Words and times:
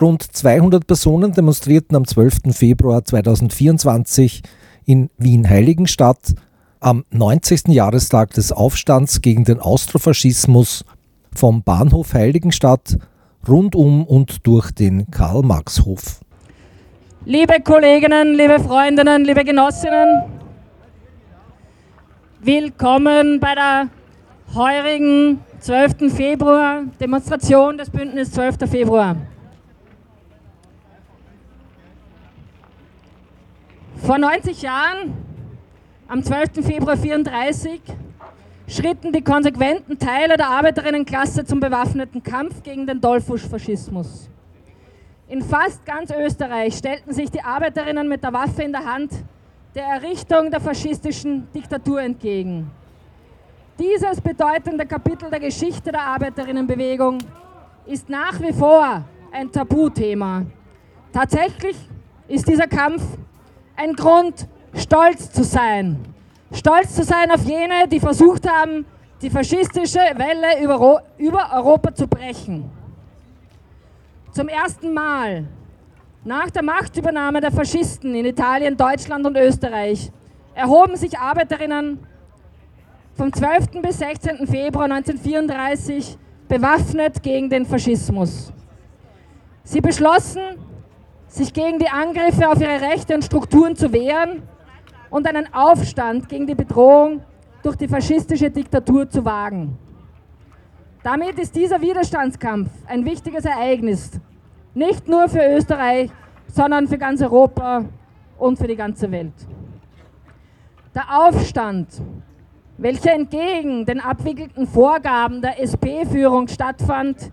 Rund 0.00 0.22
200 0.22 0.86
Personen 0.86 1.32
demonstrierten 1.32 1.96
am 1.96 2.06
12. 2.06 2.54
Februar 2.56 3.04
2024 3.04 4.42
in 4.86 5.10
Wien-Heiligenstadt 5.18 6.34
am 6.78 7.04
90. 7.10 7.66
Jahrestag 7.66 8.30
des 8.30 8.52
Aufstands 8.52 9.22
gegen 9.22 9.42
den 9.42 9.58
Austrofaschismus 9.58 10.84
vom 11.34 11.64
Bahnhof 11.64 12.14
Heiligenstadt 12.14 12.96
rund 13.48 13.74
um 13.74 14.04
und 14.04 14.46
durch 14.46 14.70
den 14.70 15.10
Karl-Marx-Hof. 15.10 16.20
Liebe 17.24 17.60
Kolleginnen, 17.60 18.34
liebe 18.34 18.60
Freundinnen, 18.60 19.24
liebe 19.24 19.42
Genossinnen, 19.42 20.22
willkommen 22.40 23.40
bei 23.40 23.54
der 23.56 23.88
heurigen 24.54 25.40
12. 25.58 26.14
Februar 26.14 26.84
Demonstration 27.00 27.76
des 27.76 27.90
Bündnis 27.90 28.30
12. 28.30 28.70
Februar. 28.70 29.16
Vor 34.02 34.16
90 34.16 34.62
Jahren, 34.62 35.12
am 36.06 36.22
12. 36.22 36.64
Februar 36.64 36.94
1934, 36.94 37.82
schritten 38.68 39.12
die 39.12 39.22
konsequenten 39.22 39.98
Teile 39.98 40.36
der 40.36 40.48
Arbeiterinnenklasse 40.48 41.44
zum 41.44 41.60
bewaffneten 41.60 42.22
Kampf 42.22 42.62
gegen 42.62 42.86
den 42.86 43.00
Dollfusch-Faschismus. 43.00 44.30
In 45.28 45.42
fast 45.42 45.84
ganz 45.84 46.10
Österreich 46.10 46.76
stellten 46.76 47.12
sich 47.12 47.30
die 47.30 47.42
Arbeiterinnen 47.42 48.08
mit 48.08 48.22
der 48.22 48.32
Waffe 48.32 48.62
in 48.62 48.72
der 48.72 48.84
Hand 48.84 49.10
der 49.74 49.84
Errichtung 49.84 50.50
der 50.50 50.60
faschistischen 50.60 51.48
Diktatur 51.52 52.00
entgegen. 52.00 52.70
Dieses 53.78 54.20
bedeutende 54.20 54.86
Kapitel 54.86 55.28
der 55.28 55.40
Geschichte 55.40 55.92
der 55.92 56.02
Arbeiterinnenbewegung 56.02 57.18
ist 57.84 58.08
nach 58.08 58.40
wie 58.40 58.52
vor 58.52 59.04
ein 59.32 59.52
Tabuthema. 59.52 60.46
Tatsächlich 61.12 61.76
ist 62.28 62.48
dieser 62.48 62.66
Kampf 62.66 63.02
ein 63.78 63.94
Grund, 63.94 64.48
stolz 64.74 65.30
zu 65.30 65.44
sein. 65.44 65.98
Stolz 66.52 66.94
zu 66.94 67.04
sein 67.04 67.30
auf 67.30 67.44
jene, 67.44 67.86
die 67.88 68.00
versucht 68.00 68.48
haben, 68.50 68.84
die 69.22 69.30
faschistische 69.30 70.00
Welle 70.16 70.62
über, 70.62 71.02
über 71.16 71.50
Europa 71.54 71.94
zu 71.94 72.08
brechen. 72.08 72.70
Zum 74.32 74.48
ersten 74.48 74.92
Mal 74.92 75.44
nach 76.24 76.50
der 76.50 76.62
Machtübernahme 76.62 77.40
der 77.40 77.52
Faschisten 77.52 78.14
in 78.14 78.24
Italien, 78.24 78.76
Deutschland 78.76 79.24
und 79.26 79.36
Österreich 79.36 80.10
erhoben 80.54 80.96
sich 80.96 81.16
Arbeiterinnen 81.18 82.00
vom 83.14 83.32
12. 83.32 83.80
bis 83.82 83.98
16. 83.98 84.46
Februar 84.46 84.84
1934 84.84 86.18
bewaffnet 86.48 87.22
gegen 87.22 87.48
den 87.48 87.64
Faschismus. 87.64 88.52
Sie 89.62 89.80
beschlossen, 89.80 90.42
sich 91.38 91.52
gegen 91.52 91.78
die 91.78 91.88
Angriffe 91.88 92.48
auf 92.48 92.60
ihre 92.60 92.80
Rechte 92.80 93.14
und 93.14 93.24
Strukturen 93.24 93.76
zu 93.76 93.92
wehren 93.92 94.42
und 95.08 95.26
einen 95.26 95.52
Aufstand 95.54 96.28
gegen 96.28 96.46
die 96.46 96.54
Bedrohung 96.54 97.22
durch 97.62 97.76
die 97.76 97.88
faschistische 97.88 98.50
Diktatur 98.50 99.08
zu 99.08 99.24
wagen. 99.24 99.78
Damit 101.02 101.38
ist 101.38 101.54
dieser 101.54 101.80
Widerstandskampf 101.80 102.68
ein 102.86 103.04
wichtiges 103.04 103.44
Ereignis, 103.44 104.10
nicht 104.74 105.08
nur 105.08 105.28
für 105.28 105.40
Österreich, 105.56 106.10
sondern 106.48 106.88
für 106.88 106.98
ganz 106.98 107.22
Europa 107.22 107.84
und 108.36 108.58
für 108.58 108.66
die 108.66 108.76
ganze 108.76 109.10
Welt. 109.10 109.32
Der 110.94 111.04
Aufstand, 111.20 111.88
welcher 112.78 113.12
entgegen 113.12 113.86
den 113.86 114.00
abwickelten 114.00 114.66
Vorgaben 114.66 115.40
der 115.40 115.62
SP-Führung 115.62 116.48
stattfand, 116.48 117.30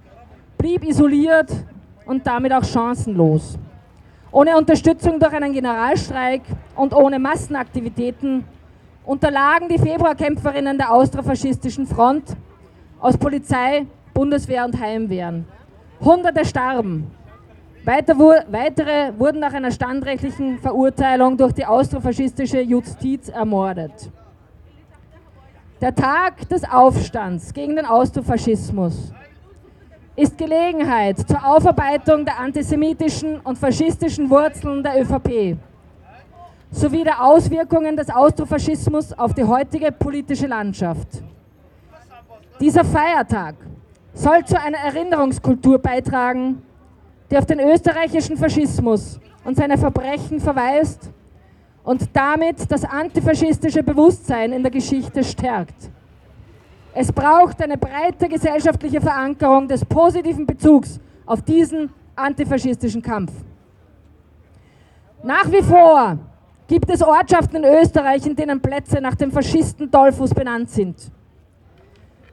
blieb 0.58 0.84
isoliert 0.84 1.52
und 2.06 2.26
damit 2.28 2.54
auch 2.54 2.64
chancenlos. 2.64 3.58
Ohne 4.36 4.58
Unterstützung 4.58 5.18
durch 5.18 5.32
einen 5.32 5.54
Generalstreik 5.54 6.42
und 6.76 6.94
ohne 6.94 7.20
Massenaktivitäten 7.20 8.44
unterlagen 9.06 9.70
die 9.70 9.78
Februarkämpferinnen 9.78 10.78
der 10.78 10.92
austrofaschistischen 10.92 11.88
Front 11.88 12.36
aus 13.00 13.18
Polizei, 13.18 13.86
Bundeswehr 14.14 14.66
und 14.66 14.78
Heimwehren. 14.78 15.46
Hunderte 16.02 16.44
starben. 16.44 17.10
weitere 17.86 19.18
wurden 19.18 19.40
nach 19.40 19.54
einer 19.54 19.72
standrechtlichen 19.72 20.60
Verurteilung 20.60 21.38
durch 21.38 21.54
die 21.54 21.66
austrofaschistische 21.66 22.60
Justiz 22.60 23.30
ermordet. 23.30 24.12
Der 25.80 25.96
Tag 25.96 26.50
des 26.50 26.70
Aufstands 26.70 27.54
gegen 27.54 27.78
den 27.78 27.86
Austrofaschismus 27.86 29.14
ist 30.16 30.38
Gelegenheit 30.38 31.20
zur 31.28 31.46
Aufarbeitung 31.46 32.24
der 32.26 32.40
antisemitischen 32.40 33.40
und 33.42 33.58
faschistischen 33.58 34.30
Wurzeln 34.30 34.82
der 34.84 35.02
ÖVP 35.02 35.58
sowie 36.72 37.04
der 37.04 37.24
Auswirkungen 37.24 37.96
des 37.96 38.10
Austrofaschismus 38.10 39.14
auf 39.14 39.34
die 39.34 39.44
heutige 39.44 39.92
politische 39.92 40.48
Landschaft. 40.48 41.08
Dieser 42.60 42.84
Feiertag 42.84 43.56
soll 44.14 44.44
zu 44.46 44.60
einer 44.60 44.78
Erinnerungskultur 44.78 45.80
beitragen, 45.80 46.62
die 47.32 47.38
auf 47.38 47.46
den 47.46 47.60
österreichischen 47.60 48.38
Faschismus 48.38 49.20
und 49.44 49.56
seine 49.56 49.78
Verbrechen 49.78 50.40
verweist 50.40 51.10
und 51.84 52.10
damit 52.14 52.70
das 52.70 52.84
antifaschistische 52.84 53.84
Bewusstsein 53.84 54.52
in 54.52 54.64
der 54.64 54.72
Geschichte 54.72 55.24
stärkt. 55.24 55.92
Es 56.98 57.12
braucht 57.12 57.62
eine 57.62 57.78
breite 57.78 58.30
gesellschaftliche 58.30 59.02
Verankerung 59.02 59.68
des 59.68 59.84
positiven 59.84 60.46
Bezugs 60.46 60.98
auf 61.26 61.42
diesen 61.42 61.90
antifaschistischen 62.16 63.02
Kampf. 63.02 63.34
Nach 65.22 65.52
wie 65.52 65.62
vor 65.62 66.18
gibt 66.68 66.90
es 66.90 67.02
Ortschaften 67.02 67.58
in 67.58 67.66
Österreich, 67.66 68.26
in 68.26 68.34
denen 68.34 68.62
Plätze 68.62 69.02
nach 69.02 69.16
dem 69.16 69.30
Faschisten 69.30 69.92
Dollfuß 69.92 70.34
benannt 70.34 70.70
sind. 70.70 71.12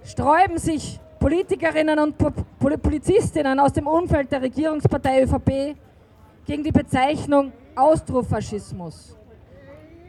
Sträuben 0.05 0.59
sich 0.59 1.01
Politikerinnen 1.19 1.99
und 1.99 2.15
Polizistinnen 2.83 3.59
aus 3.59 3.73
dem 3.73 3.89
Umfeld 3.89 4.31
der 4.31 4.43
Regierungspartei 4.43 5.25
ÖVP 5.25 5.77
gegen 6.47 6.63
die 6.63 6.73
Bezeichnung 6.73 7.53
Austrofaschismus. 7.75 9.17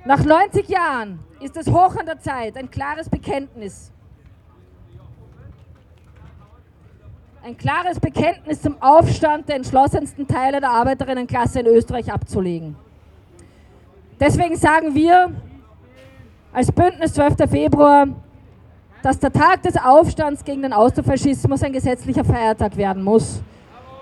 Nach 0.06 0.24
90 0.24 0.70
Jahren 0.70 1.20
ist 1.40 1.58
es 1.58 1.68
hoch 1.68 1.96
an 1.96 2.06
der 2.06 2.20
Zeit, 2.20 2.56
ein 2.56 2.70
klares 2.70 3.10
Bekenntnis 3.10 3.92
ein 7.44 7.58
klares 7.58 8.00
Bekenntnis 8.00 8.62
zum 8.62 8.82
Aufstand 8.82 9.50
der 9.50 9.58
entschlossensten 9.58 10.26
Teile 10.26 10.62
der 10.62 10.70
Arbeiterinnenklasse 10.70 11.60
in 11.60 11.66
Österreich 11.66 12.10
abzulegen. 12.10 12.78
Deswegen 14.18 14.56
sagen 14.56 14.96
wir 14.96 15.30
als 16.54 16.72
Bündnis 16.72 17.14
12. 17.14 17.50
Februar, 17.50 18.08
dass 19.02 19.20
der 19.20 19.34
Tag 19.34 19.62
des 19.64 19.76
Aufstands 19.76 20.42
gegen 20.46 20.62
den 20.62 20.72
Austrofaschismus 20.72 21.62
ein 21.64 21.74
gesetzlicher 21.74 22.24
Feiertag 22.24 22.78
werden 22.78 23.04
muss. 23.04 23.42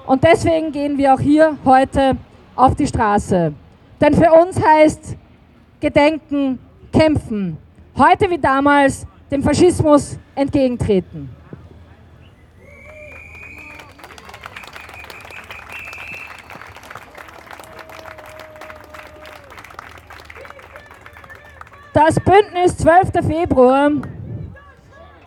Und 0.06 0.23
deswegen 0.23 0.72
gehen 0.72 1.00
wir 1.00 1.16
auch 1.16 1.19
hier 1.19 1.58
heute 1.66 2.18
auf 2.56 2.75
die 2.75 2.85
Straße. 2.85 3.53
Denn 4.00 4.13
für 4.13 4.31
uns 4.31 4.63
heißt 4.63 5.18
Gedenken, 5.79 6.59
kämpfen. 6.94 7.58
Heute 7.97 8.29
wie 8.29 8.38
damals 8.38 9.08
dem 9.31 9.41
Faschismus 9.41 10.19
entgegentreten. 10.35 11.41
Das 21.94 22.16
Bündnis 22.22 22.78
12. 22.78 23.12
Februar 23.28 23.91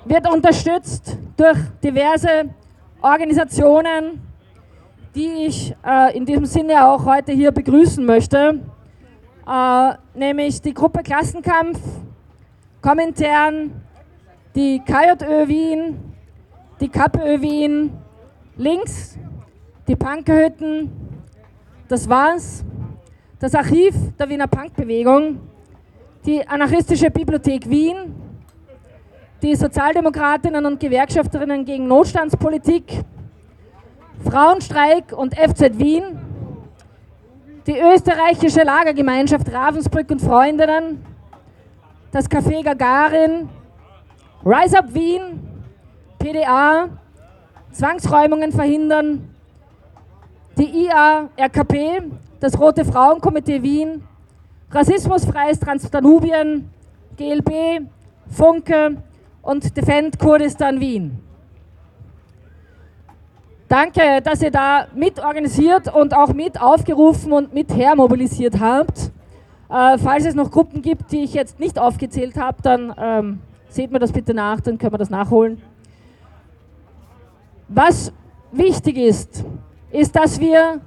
wird 0.07 0.33
unterstützt 0.33 1.19
durch 1.37 1.59
diverse 1.83 2.49
Organisationen, 3.03 4.23
die 5.15 5.47
ich 5.47 5.77
äh, 5.85 6.17
in 6.17 6.25
diesem 6.25 6.47
Sinne 6.47 6.87
auch 6.87 7.05
heute 7.05 7.33
hier 7.33 7.53
begrüßen 7.53 8.03
möchte, 8.07 8.61
äh, 9.47 9.93
nämlich 10.15 10.63
die 10.63 10.73
Gruppe 10.73 11.03
Klassenkampf, 11.03 11.79
Kommentern, 12.81 13.83
die 14.55 14.81
KJÖ 14.81 15.47
Wien, 15.47 16.15
die 16.81 16.89
KPÖ 16.89 17.43
Wien, 17.43 17.93
links 18.57 19.19
die 19.87 19.97
Punkerhütten, 19.97 20.91
das 21.89 22.09
war's, 22.09 22.65
das 23.39 23.55
Archiv 23.55 23.95
der 24.19 24.31
Wiener 24.31 24.47
Punkbewegung, 24.47 25.41
die 26.27 26.47
Anarchistische 26.47 27.11
Bibliothek 27.11 27.69
Wien, 27.69 28.15
die 29.43 29.55
Sozialdemokratinnen 29.55 30.65
und 30.65 30.81
Gewerkschafterinnen 30.81 31.67
gegen 31.67 31.87
Notstandspolitik, 31.87 33.05
Frauenstreik 34.25 35.13
und 35.13 35.35
FZ 35.35 35.79
Wien, 35.79 36.19
die 37.67 37.79
österreichische 37.79 38.63
Lagergemeinschaft 38.63 39.53
Ravensbrück 39.53 40.11
und 40.11 40.23
Freundinnen, 40.23 41.05
das 42.11 42.31
Café 42.31 42.63
Gagarin, 42.63 43.51
Rise 44.47 44.79
Up 44.79 44.95
Wien, 44.95 45.47
PDA, 46.19 46.89
Zwangsräumungen 47.71 48.53
verhindern, 48.53 49.29
die 50.57 50.87
IARKP, 50.87 52.03
das 52.41 52.59
Rote 52.59 52.85
Frauenkomitee 52.85 53.63
Wien, 53.63 54.05
Rassismusfreies 54.75 55.61
Transdanubien, 55.61 56.69
GLB, 57.17 57.87
Funke 58.29 58.97
und 59.41 59.77
Defend 59.77 60.19
Kurdistan 60.19 60.81
Wien. 60.81 61.21
Danke, 63.69 64.21
dass 64.21 64.43
ihr 64.43 64.51
da 64.51 64.89
mitorganisiert 64.93 65.95
und 65.95 66.13
auch 66.13 66.35
mit 66.35 66.61
aufgerufen 66.61 67.33
und 67.33 67.55
mit 67.55 67.73
hermobilisiert 67.73 68.59
habt. 68.59 69.13
Äh, 69.71 69.97
falls 69.99 70.27
es 70.27 70.35
noch 70.35 70.51
Gruppen 70.51 70.83
gibt, 70.83 71.13
die 71.13 71.23
ich 71.23 71.35
jetzt 71.35 71.61
nicht 71.61 71.79
aufgezählt 71.79 72.37
habe, 72.37 72.61
dann 72.63 72.93
ähm, 72.99 73.41
seht 73.69 73.93
mir 73.93 74.01
das 74.01 74.11
bitte 74.11 74.35
nach, 74.35 74.61
dann 74.61 74.77
können 74.77 74.93
wir 74.93 74.99
das 74.99 75.11
nachholen. 75.11 75.63
Was 77.69 78.13
wichtig 78.51 78.97
ist, 78.97 79.45
ist, 79.93 80.17
dass 80.17 80.41
wir 80.41 80.81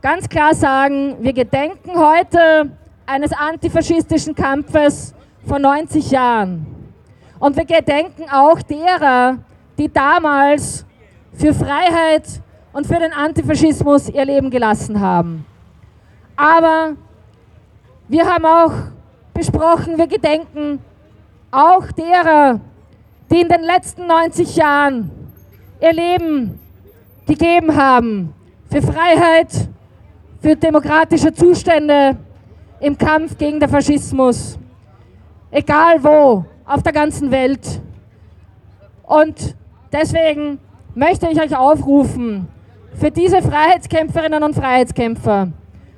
ganz 0.00 0.26
klar 0.26 0.54
sagen, 0.54 1.16
wir 1.20 1.34
gedenken 1.34 1.98
heute 1.98 2.70
eines 3.06 3.32
antifaschistischen 3.32 4.34
Kampfes 4.34 5.14
vor 5.46 5.58
90 5.58 6.10
Jahren. 6.10 6.66
Und 7.38 7.56
wir 7.56 7.64
gedenken 7.64 8.24
auch 8.30 8.60
derer, 8.62 9.38
die 9.76 9.92
damals 9.92 10.86
für 11.32 11.52
Freiheit 11.52 12.40
und 12.72 12.86
für 12.86 12.98
den 12.98 13.12
Antifaschismus 13.12 14.08
ihr 14.08 14.24
Leben 14.24 14.50
gelassen 14.50 15.00
haben. 15.00 15.44
Aber 16.36 16.94
wir 18.08 18.26
haben 18.26 18.44
auch 18.44 18.72
besprochen, 19.32 19.98
wir 19.98 20.06
gedenken 20.06 20.80
auch 21.50 21.90
derer, 21.92 22.60
die 23.30 23.40
in 23.40 23.48
den 23.48 23.62
letzten 23.62 24.06
90 24.06 24.56
Jahren 24.56 25.10
ihr 25.80 25.92
Leben 25.92 26.60
gegeben 27.26 27.76
haben 27.76 28.34
für 28.70 28.82
Freiheit, 28.82 29.68
für 30.40 30.56
demokratische 30.56 31.32
Zustände 31.32 32.16
im 32.80 32.96
Kampf 32.98 33.36
gegen 33.38 33.60
den 33.60 33.68
Faschismus. 33.68 34.58
Egal 35.50 36.02
wo, 36.02 36.44
auf 36.66 36.82
der 36.82 36.92
ganzen 36.92 37.30
Welt. 37.30 37.80
Und 39.04 39.54
deswegen 39.92 40.58
möchte 40.94 41.28
ich 41.28 41.40
euch 41.40 41.56
aufrufen, 41.56 42.48
für 42.94 43.10
diese 43.10 43.42
Freiheitskämpferinnen 43.42 44.42
und 44.42 44.54
Freiheitskämpfer, 44.54 45.48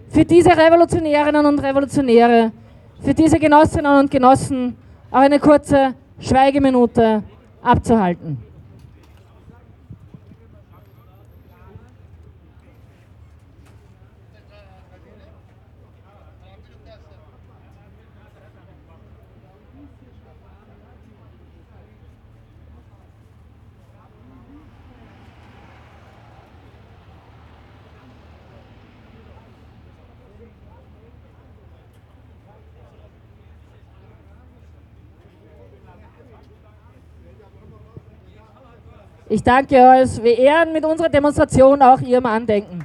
für 0.09 0.25
diese 0.25 0.51
Revolutionärinnen 0.51 1.45
und 1.45 1.59
Revolutionäre, 1.59 2.53
für 3.01 3.15
diese 3.15 3.39
Genossinnen 3.39 3.99
und 3.99 4.11
Genossen 4.11 4.77
auch 5.11 5.19
eine 5.19 5.39
kurze 5.39 5.95
Schweigeminute 6.19 7.23
abzuhalten. 7.63 8.39
Ich 39.37 39.43
danke 39.43 39.77
euch. 39.77 40.23
Wir 40.23 40.39
ehren 40.39 40.73
mit 40.73 40.83
unserer 40.83 41.11
Demonstration 41.11 41.83
auch 41.83 42.01
Ihrem 42.01 42.25
Andenken. 42.25 42.83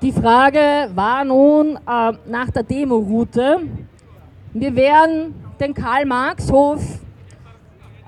Die 0.00 0.12
Frage 0.12 0.88
war 0.94 1.26
nun 1.26 1.76
äh, 1.76 2.12
nach 2.26 2.48
der 2.48 2.62
Demo-Route. 2.62 3.60
Wir 4.54 4.74
werden 4.74 5.34
den 5.60 5.74
Karl-Marx-Hof 5.74 6.80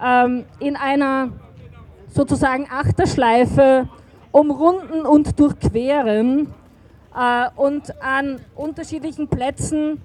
ähm, 0.02 0.46
in 0.58 0.74
einer 0.76 1.28
sozusagen 2.14 2.68
Achterschleife 2.70 3.88
umrunden 4.30 5.04
und 5.04 5.38
durchqueren. 5.38 6.54
Äh, 7.16 7.48
und 7.56 8.02
an 8.02 8.40
unterschiedlichen 8.54 9.28
Plätzen 9.28 10.00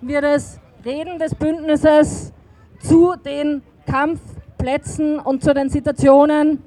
wird 0.00 0.24
es 0.24 0.60
Reden 0.84 1.18
des 1.18 1.34
Bündnisses 1.34 2.32
zu 2.80 3.14
den 3.16 3.62
Kampfplätzen 3.86 5.18
und 5.18 5.42
zu 5.42 5.54
den 5.54 5.70
Situationen 5.70 6.62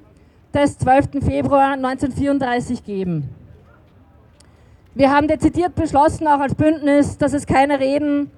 des 0.54 0.78
12. 0.80 1.24
Februar 1.24 1.74
1934 1.74 2.84
geben. 2.84 3.30
Wir 4.94 5.12
haben 5.12 5.28
dezidiert 5.28 5.76
beschlossen, 5.76 6.28
auch 6.28 6.40
als 6.40 6.56
Bündnis, 6.56 7.18
dass 7.18 7.34
es 7.34 7.46
keine 7.46 7.80
Reden 7.80 8.30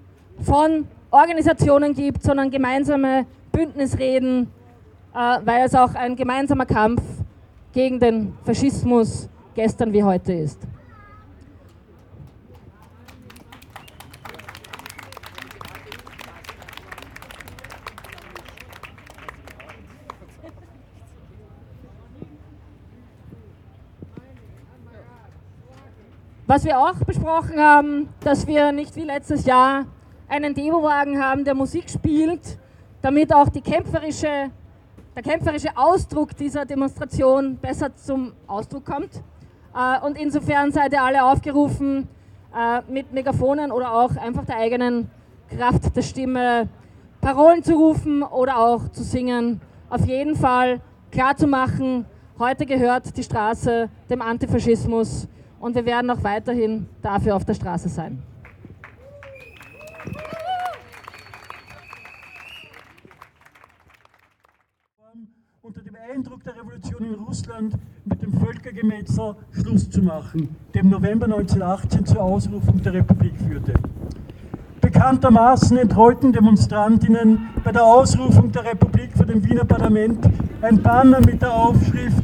von 0.41 0.87
Organisationen 1.09 1.95
gibt, 1.95 2.21
sondern 2.21 2.51
gemeinsame 2.51 3.25
Bündnisreden 3.51 4.51
weil 5.13 5.65
es 5.65 5.75
auch 5.75 5.93
ein 5.93 6.15
gemeinsamer 6.15 6.65
Kampf 6.65 7.01
gegen 7.71 7.99
den 7.99 8.33
Faschismus 8.43 9.29
gestern 9.53 9.93
wie 9.93 10.03
heute 10.03 10.33
ist. 10.33 10.59
Was 26.45 26.65
wir 26.65 26.77
auch 26.77 26.93
besprochen 27.05 27.59
haben, 27.59 28.09
dass 28.19 28.45
wir 28.45 28.71
nicht 28.71 28.95
wie 28.95 29.03
letztes 29.03 29.45
Jahr 29.45 29.85
einen 30.27 30.53
Demowagen 30.53 31.23
haben, 31.23 31.45
der 31.45 31.55
Musik 31.55 31.89
spielt, 31.89 32.59
damit 33.01 33.33
auch 33.33 33.49
die 33.49 33.61
kämpferische 33.61 34.51
der 35.15 35.23
kämpferische 35.23 35.69
Ausdruck 35.75 36.35
dieser 36.35 36.65
Demonstration 36.65 37.57
besser 37.57 37.95
zum 37.95 38.33
Ausdruck 38.47 38.85
kommt. 38.85 39.21
Äh, 39.75 40.05
und 40.05 40.17
insofern 40.17 40.71
seid 40.71 40.93
ihr 40.93 41.03
alle 41.03 41.23
aufgerufen, 41.23 42.07
äh, 42.55 42.81
mit 42.91 43.11
Megafonen 43.13 43.71
oder 43.71 43.93
auch 43.93 44.15
einfach 44.15 44.45
der 44.45 44.57
eigenen 44.57 45.09
Kraft 45.49 45.95
der 45.95 46.01
Stimme 46.01 46.67
Parolen 47.21 47.63
zu 47.63 47.75
rufen 47.75 48.23
oder 48.23 48.57
auch 48.57 48.89
zu 48.89 49.03
singen. 49.03 49.61
Auf 49.89 50.05
jeden 50.05 50.35
Fall 50.35 50.81
klar 51.11 51.35
zu 51.37 51.47
machen, 51.47 52.05
heute 52.39 52.65
gehört 52.65 53.15
die 53.15 53.23
Straße 53.23 53.89
dem 54.09 54.21
Antifaschismus 54.21 55.27
und 55.59 55.75
wir 55.75 55.85
werden 55.85 56.09
auch 56.09 56.23
weiterhin 56.23 56.87
dafür 57.01 57.35
auf 57.35 57.45
der 57.45 57.53
Straße 57.53 57.87
sein. 57.89 58.21
Eindruck 66.11 66.43
der 66.43 66.57
Revolution 66.57 67.05
in 67.05 67.13
Russland 67.13 67.75
mit 68.03 68.21
dem 68.21 68.33
Völkergemetzel 68.33 69.35
Schluss 69.51 69.89
zu 69.89 70.01
machen, 70.01 70.53
dem 70.75 70.89
November 70.89 71.27
1918 71.27 72.05
zur 72.05 72.21
Ausrufung 72.21 72.81
der 72.83 72.93
Republik 72.93 73.33
führte. 73.47 73.73
Bekanntermaßen 74.81 75.77
entrollten 75.77 76.33
Demonstrantinnen 76.33 77.47
bei 77.63 77.71
der 77.71 77.85
Ausrufung 77.85 78.51
der 78.51 78.65
Republik 78.65 79.11
vor 79.15 79.25
dem 79.25 79.47
Wiener 79.47 79.63
Parlament 79.63 80.27
ein 80.61 80.81
Banner 80.81 81.21
mit 81.21 81.41
der 81.41 81.53
Aufschrift 81.53 82.23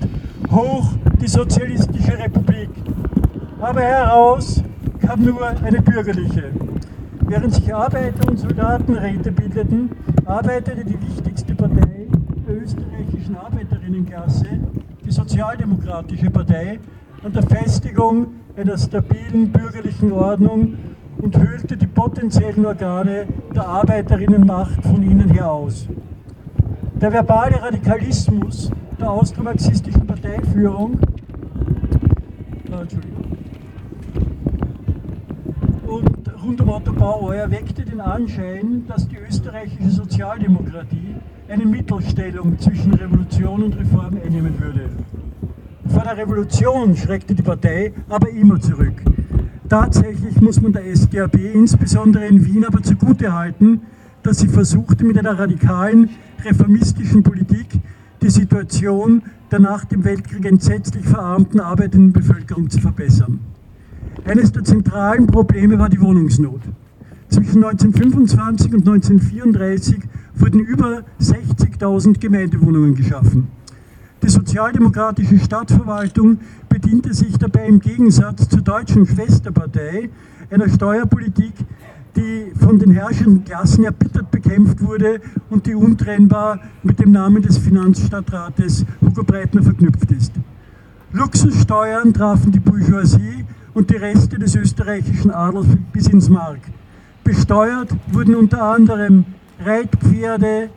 Hoch 0.51 0.91
die 1.21 1.27
Sozialistische 1.27 2.17
Republik. 2.17 2.71
Aber 3.61 3.81
heraus 3.81 4.61
kam 4.99 5.23
nur 5.23 5.47
eine 5.47 5.81
bürgerliche. 5.81 6.51
Während 7.21 7.53
sich 7.53 7.73
Arbeiter- 7.73 8.27
und 8.29 8.39
Soldatenräte 8.39 9.31
bildeten, 9.31 9.91
arbeitete 10.25 10.83
die 10.83 11.01
wichtigste 11.01 11.55
Partei 11.55 12.07
der 12.49 12.63
österreichischen 12.63 13.35
Arbeiterinnenklasse, 13.89 14.45
die 15.03 15.11
Sozialdemokratische 15.11 16.29
Partei, 16.29 16.79
an 17.23 17.33
der 17.33 17.41
Festigung 17.43 18.27
einer 18.55 18.77
stabilen 18.77 19.51
bürgerlichen 19.51 20.11
Ordnung 20.11 20.77
und 21.17 21.35
höhlte 21.35 21.75
die 21.75 21.87
potenziellen 21.87 22.65
Organe 22.67 23.25
der 23.53 23.67
Arbeiterinnenmacht 23.67 24.83
von 24.83 25.01
ihnen 25.01 25.29
her 25.31 25.51
aus. 25.51 25.87
Der 27.01 27.11
verbale 27.11 27.61
Radikalismus 27.61 28.71
der 28.99 29.09
austromarxistischen 29.09 30.05
Parteiführung 30.05 30.99
und 35.87 36.43
rund 36.43 36.61
um 36.61 36.69
Otto 36.69 36.93
Bauer 36.93 37.33
erweckte 37.33 37.83
den 37.83 38.01
Anschein, 38.01 38.85
dass 38.87 39.07
die 39.07 39.17
österreichische 39.17 39.89
Sozialdemokratie 39.89 41.15
eine 41.49 41.65
Mittelstellung 41.65 42.59
zwischen 42.59 42.93
Revolution 42.93 43.63
und 43.63 43.77
Reform 43.79 44.17
einnehmen 44.23 44.53
würde. 44.59 44.89
Vor 45.87 46.03
der 46.03 46.17
Revolution 46.17 46.95
schreckte 46.95 47.33
die 47.33 47.41
Partei 47.41 47.91
aber 48.07 48.29
immer 48.29 48.61
zurück. 48.61 49.01
Tatsächlich 49.67 50.39
muss 50.41 50.61
man 50.61 50.73
der 50.73 50.83
SGAB 50.95 51.35
insbesondere 51.53 52.27
in 52.27 52.45
Wien 52.45 52.65
aber 52.65 52.83
zugutehalten, 52.83 53.81
dass 54.21 54.39
sie 54.39 54.47
versuchte, 54.47 55.03
mit 55.03 55.17
einer 55.17 55.39
radikalen 55.39 56.09
reformistischen 56.45 57.23
Politik 57.23 57.67
die 58.21 58.29
Situation 58.29 59.23
der 59.49 59.59
nach 59.59 59.85
dem 59.85 60.03
Weltkrieg 60.03 60.45
entsetzlich 60.45 61.05
verarmten 61.05 61.59
arbeitenden 61.59 62.13
Bevölkerung 62.13 62.69
zu 62.69 62.79
verbessern. 62.79 63.39
Eines 64.25 64.51
der 64.51 64.63
zentralen 64.63 65.25
Probleme 65.25 65.79
war 65.79 65.89
die 65.89 65.99
Wohnungsnot. 65.99 66.61
Zwischen 67.29 67.63
1925 67.63 68.73
und 68.73 68.87
1934 68.87 69.99
wurden 70.39 70.59
über 70.59 71.03
60.000 71.21 72.19
Gemeindewohnungen 72.19 72.95
geschaffen. 72.95 73.47
Die 74.21 74.29
sozialdemokratische 74.29 75.39
Stadtverwaltung 75.39 76.39
bediente 76.67 77.13
sich 77.13 77.37
dabei 77.37 77.67
im 77.67 77.79
Gegensatz 77.79 78.49
zur 78.49 78.61
deutschen 78.61 79.05
Schwesterpartei 79.05 80.09
einer 80.49 80.67
Steuerpolitik, 80.67 81.53
die 82.15 82.51
von 82.59 82.79
den 82.79 82.91
herrschenden 82.91 83.45
Klassen 83.45 83.85
erbittert 83.85 84.29
bekämpft 84.31 84.81
wurde 84.81 85.21
und 85.49 85.65
die 85.65 85.75
untrennbar 85.75 86.59
mit 86.83 86.99
dem 86.99 87.11
Namen 87.11 87.41
des 87.41 87.57
Finanzstadtrates 87.57 88.85
Hugo 89.01 89.23
Breitner 89.23 89.63
verknüpft 89.63 90.11
ist. 90.11 90.33
Luxussteuern 91.13 92.13
trafen 92.13 92.51
die 92.51 92.59
Bourgeoisie 92.59 93.45
und 93.73 93.89
die 93.89 93.95
Reste 93.95 94.37
des 94.37 94.55
österreichischen 94.55 95.31
Adels 95.31 95.67
bis 95.93 96.07
ins 96.07 96.29
Mark. 96.29 96.59
Besteuert 97.23 97.95
wurden 98.11 98.35
unter 98.35 98.63
anderem 98.63 99.25
Reitpferde, 99.61 100.69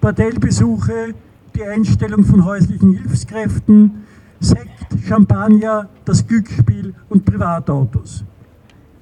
Bordellbesuche, 0.00 1.14
die 1.54 1.62
Einstellung 1.62 2.24
von 2.24 2.44
häuslichen 2.46 2.94
Hilfskräften, 2.94 4.04
Sekt, 4.40 4.96
Champagner, 5.06 5.90
das 6.06 6.26
Glücksspiel 6.26 6.94
und 7.10 7.26
Privatautos. 7.26 8.24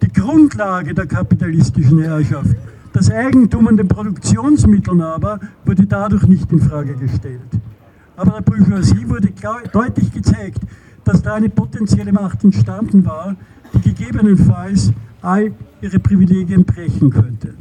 Die 0.03 0.13
Grundlage 0.13 0.93
der 0.93 1.07
kapitalistischen 1.07 2.03
Herrschaft, 2.03 2.57
das 2.93 3.13
Eigentum 3.13 3.69
an 3.69 3.77
den 3.77 3.87
Produktionsmitteln 3.87 5.01
aber, 5.01 5.39
wurde 5.65 5.87
dadurch 5.87 6.25
nicht 6.27 6.51
in 6.51 6.61
Frage 6.61 6.95
gestellt. 6.95 7.41
Aber 8.17 8.33
der 8.33 8.41
Bourgeoisie 8.41 9.09
wurde 9.09 9.29
deutlich 9.73 10.13
gezeigt, 10.13 10.61
dass 11.05 11.23
da 11.23 11.35
eine 11.35 11.49
potenzielle 11.49 12.13
Macht 12.13 12.43
entstanden 12.43 13.05
war, 13.05 13.37
die 13.73 13.81
gegebenenfalls 13.81 14.93
all 15.23 15.53
ihre 15.81 16.01
Privilegien 16.01 16.65
brechen 16.65 17.11
könnte. 17.11 17.55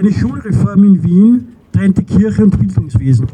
Eine 0.00 0.14
Schulreform 0.14 0.82
in 0.84 1.04
Wien 1.04 1.48
trennte 1.72 2.02
Kirche 2.02 2.42
und 2.42 2.58
Bildungswesen. 2.58 3.26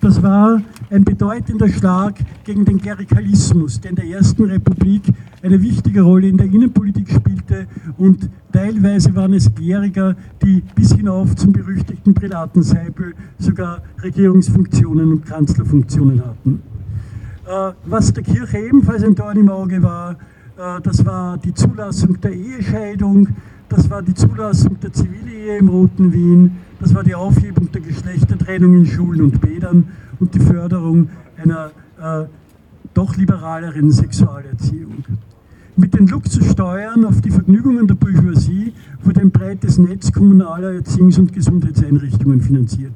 Das 0.00 0.22
war 0.22 0.62
ein 0.90 1.02
bedeutender 1.02 1.68
Schlag 1.68 2.20
gegen 2.44 2.64
den 2.64 2.80
Klerikalismus, 2.80 3.80
der 3.80 3.90
in 3.90 3.96
der 3.96 4.04
Ersten 4.04 4.44
Republik 4.44 5.02
eine 5.42 5.60
wichtige 5.60 6.02
Rolle 6.02 6.28
in 6.28 6.36
der 6.36 6.46
Innenpolitik 6.46 7.10
spielte 7.10 7.66
und 7.98 8.30
teilweise 8.52 9.12
waren 9.16 9.32
es 9.32 9.52
Kleriker, 9.52 10.14
die 10.40 10.62
bis 10.76 10.94
hinauf 10.94 11.34
zum 11.34 11.52
berüchtigten 11.52 12.14
Prälatenseipel 12.14 13.14
sogar 13.40 13.82
Regierungsfunktionen 14.04 15.10
und 15.10 15.26
Kanzlerfunktionen 15.26 16.24
hatten. 16.24 16.62
Äh, 17.44 17.72
was 17.86 18.12
der 18.12 18.22
Kirche 18.22 18.58
ebenfalls 18.58 19.02
ein 19.02 19.16
Dorn 19.16 19.36
im 19.36 19.48
Auge 19.48 19.82
war, 19.82 20.12
äh, 20.12 20.80
das 20.80 21.04
war 21.04 21.38
die 21.38 21.52
Zulassung 21.52 22.20
der 22.20 22.32
Ehescheidung, 22.32 23.26
das 23.72 23.88
war 23.88 24.02
die 24.02 24.12
Zulassung 24.12 24.78
der 24.80 24.92
Zivilehe 24.92 25.56
im 25.56 25.68
Roten 25.68 26.12
Wien, 26.12 26.58
das 26.78 26.94
war 26.94 27.02
die 27.02 27.14
Aufhebung 27.14 27.72
der 27.72 27.80
Geschlechtertrennung 27.80 28.74
in 28.74 28.86
Schulen 28.86 29.22
und 29.22 29.40
Bädern 29.40 29.88
und 30.20 30.34
die 30.34 30.40
Förderung 30.40 31.08
einer 31.42 31.70
äh, 31.98 32.26
doch 32.92 33.16
liberaleren 33.16 33.90
Sexualerziehung. 33.90 35.04
Mit 35.76 35.94
den 35.94 36.06
Luxussteuern 36.06 37.06
auf 37.06 37.22
die 37.22 37.30
Vergnügungen 37.30 37.86
der 37.86 37.94
Bourgeoisie 37.94 38.74
wurde 39.04 39.22
ein 39.22 39.30
breites 39.30 39.78
Netz 39.78 40.12
kommunaler 40.12 40.72
Erziehungs- 40.72 41.18
und 41.18 41.32
Gesundheitseinrichtungen 41.32 42.42
finanziert. 42.42 42.92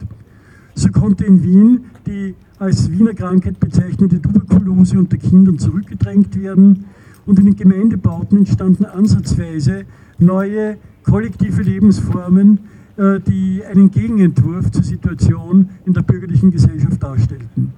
So 0.75 0.90
konnte 0.90 1.25
in 1.25 1.42
Wien 1.42 1.87
die 2.06 2.35
als 2.59 2.90
Wiener 2.90 3.14
Krankheit 3.14 3.59
bezeichnete 3.59 4.21
Tuberkulose 4.21 4.99
unter 4.99 5.16
Kindern 5.16 5.59
zurückgedrängt 5.59 6.38
werden 6.38 6.85
und 7.26 7.38
in 7.38 7.47
den 7.47 7.56
Gemeindebauten 7.56 8.38
entstanden 8.38 8.85
ansatzweise 8.85 9.85
neue 10.18 10.78
kollektive 11.02 11.62
Lebensformen, 11.62 12.61
äh, 12.97 13.21
die 13.21 13.62
einen 13.64 13.90
Gegenentwurf 13.90 14.71
zur 14.71 14.83
Situation 14.85 15.68
in 15.85 15.92
der 15.92 16.02
bürgerlichen 16.02 16.50
Gesellschaft 16.50 17.02
darstellten. 17.02 17.73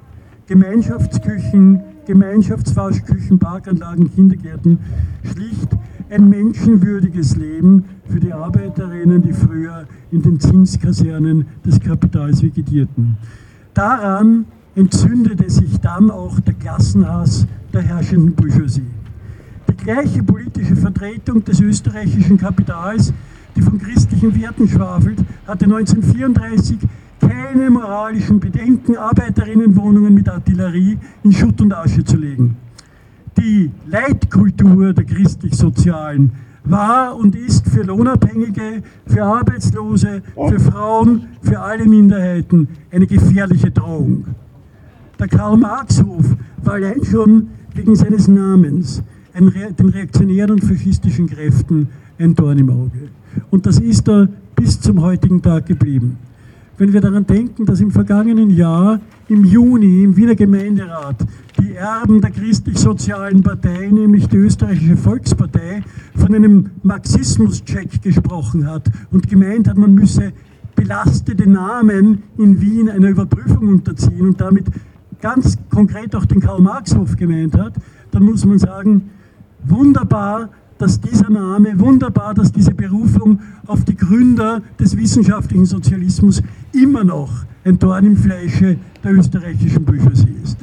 Gemeinschaftsküchen, 0.46 1.80
Gemeinschaftswaschküchen, 2.06 3.38
Parkanlagen, 3.38 4.14
Kindergärten, 4.14 4.78
schlicht 5.22 5.76
ein 6.10 6.28
menschenwürdiges 6.28 7.36
Leben 7.36 7.84
für 8.06 8.18
die 8.18 8.32
Arbeiterinnen, 8.32 9.20
die 9.20 9.34
früher 9.34 9.86
in 10.10 10.22
den 10.22 10.40
Zinskasernen 10.40 11.44
des 11.66 11.78
Kapitals 11.80 12.42
vegetierten. 12.42 13.18
Daran 13.74 14.46
entzündete 14.74 15.50
sich 15.50 15.78
dann 15.80 16.10
auch 16.10 16.40
der 16.40 16.54
Klassenhass 16.54 17.46
der 17.74 17.82
herrschenden 17.82 18.32
Bourgeoisie 18.32 18.86
gleiche 19.78 20.22
politische 20.22 20.76
Vertretung 20.76 21.44
des 21.44 21.60
österreichischen 21.60 22.36
Kapitals, 22.36 23.12
die 23.56 23.62
von 23.62 23.78
christlichen 23.78 24.38
Werten 24.40 24.68
schwafelt, 24.68 25.18
hatte 25.46 25.64
1934 25.64 26.78
keine 27.20 27.70
moralischen 27.70 28.38
Bedenken, 28.38 28.96
Arbeiterinnenwohnungen 28.96 30.12
mit 30.12 30.28
Artillerie 30.28 30.98
in 31.22 31.32
Schutt 31.32 31.60
und 31.60 31.72
Asche 31.72 32.04
zu 32.04 32.16
legen. 32.16 32.56
Die 33.36 33.70
Leitkultur 33.86 34.92
der 34.92 35.04
christlich-sozialen 35.04 36.32
war 36.64 37.16
und 37.16 37.34
ist 37.34 37.66
für 37.68 37.82
Lohnabhängige, 37.82 38.82
für 39.06 39.24
Arbeitslose, 39.24 40.22
für 40.34 40.60
Frauen, 40.60 41.28
für 41.40 41.60
alle 41.60 41.86
Minderheiten 41.86 42.68
eine 42.90 43.06
gefährliche 43.06 43.70
Drohung. 43.70 44.26
Der 45.18 45.28
Karl-Marx-Hof 45.28 46.36
war 46.62 46.74
allein 46.74 47.04
schon 47.04 47.48
wegen 47.74 47.96
seines 47.96 48.28
Namens 48.28 49.02
den 49.46 49.88
reaktionären 49.88 50.52
und 50.52 50.64
faschistischen 50.64 51.28
Kräften 51.28 51.88
ein 52.18 52.34
Dorn 52.34 52.58
im 52.58 52.70
Auge. 52.70 53.08
Und 53.50 53.66
das 53.66 53.78
ist 53.78 54.08
da 54.08 54.28
bis 54.56 54.80
zum 54.80 55.00
heutigen 55.00 55.40
Tag 55.40 55.66
geblieben. 55.66 56.18
Wenn 56.76 56.92
wir 56.92 57.00
daran 57.00 57.26
denken, 57.26 57.66
dass 57.66 57.80
im 57.80 57.90
vergangenen 57.90 58.50
Jahr, 58.50 59.00
im 59.28 59.44
Juni, 59.44 60.04
im 60.04 60.16
Wiener 60.16 60.36
Gemeinderat, 60.36 61.16
die 61.60 61.74
Erben 61.74 62.20
der 62.20 62.30
christlich-sozialen 62.30 63.42
Partei, 63.42 63.88
nämlich 63.88 64.28
die 64.28 64.36
österreichische 64.36 64.96
Volkspartei, 64.96 65.82
von 66.14 66.34
einem 66.34 66.70
Marxismus-Check 66.84 68.00
gesprochen 68.00 68.66
hat 68.66 68.88
und 69.10 69.28
gemeint 69.28 69.68
hat, 69.68 69.76
man 69.76 69.94
müsse 69.94 70.32
belastete 70.76 71.50
Namen 71.50 72.22
in 72.36 72.60
Wien 72.60 72.88
einer 72.88 73.08
Überprüfung 73.08 73.68
unterziehen 73.68 74.26
und 74.26 74.40
damit 74.40 74.66
ganz 75.20 75.58
konkret 75.70 76.14
auch 76.14 76.26
den 76.26 76.38
Karl-Marx-Hof 76.38 77.16
gemeint 77.16 77.56
hat, 77.58 77.74
dann 78.12 78.22
muss 78.22 78.44
man 78.44 78.60
sagen, 78.60 79.10
Wunderbar, 79.64 80.50
dass 80.78 81.00
dieser 81.00 81.28
Name, 81.28 81.78
wunderbar, 81.78 82.34
dass 82.34 82.52
diese 82.52 82.72
Berufung 82.72 83.40
auf 83.66 83.84
die 83.84 83.96
Gründer 83.96 84.62
des 84.78 84.96
wissenschaftlichen 84.96 85.66
Sozialismus 85.66 86.42
immer 86.72 87.04
noch 87.04 87.44
ein 87.64 87.78
Dorn 87.78 88.06
im 88.06 88.16
Fleische 88.16 88.78
der 89.02 89.12
österreichischen 89.12 89.84
Bourgeoisie 89.84 90.36
ist. 90.42 90.56